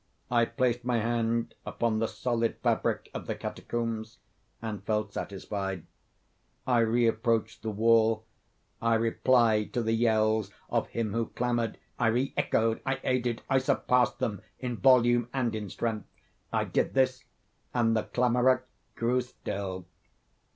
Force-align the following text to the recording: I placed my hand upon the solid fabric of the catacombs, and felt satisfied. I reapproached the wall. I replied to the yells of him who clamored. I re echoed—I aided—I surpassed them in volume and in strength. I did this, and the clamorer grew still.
I 0.31 0.45
placed 0.45 0.83
my 0.83 0.97
hand 0.97 1.53
upon 1.63 1.99
the 1.99 2.07
solid 2.07 2.57
fabric 2.63 3.11
of 3.13 3.27
the 3.27 3.35
catacombs, 3.35 4.17
and 4.59 4.83
felt 4.83 5.13
satisfied. 5.13 5.85
I 6.65 6.79
reapproached 6.79 7.61
the 7.61 7.69
wall. 7.69 8.25
I 8.81 8.95
replied 8.95 9.73
to 9.75 9.83
the 9.83 9.93
yells 9.93 10.49
of 10.71 10.87
him 10.87 11.13
who 11.13 11.27
clamored. 11.27 11.77
I 11.99 12.07
re 12.07 12.33
echoed—I 12.35 12.99
aided—I 13.03 13.59
surpassed 13.59 14.17
them 14.17 14.41
in 14.57 14.77
volume 14.77 15.29
and 15.33 15.53
in 15.53 15.69
strength. 15.69 16.07
I 16.51 16.63
did 16.63 16.95
this, 16.95 17.25
and 17.71 17.95
the 17.95 18.05
clamorer 18.05 18.63
grew 18.95 19.21
still. 19.21 19.85